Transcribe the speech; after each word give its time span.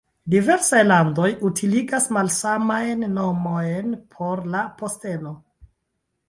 Diversaj 0.33 0.77
landoj 0.85 1.27
utiligas 1.49 2.07
malsamajn 2.17 3.05
nomojn 3.19 3.93
por 4.17 4.43
la 4.57 4.65
posteno. 4.81 5.37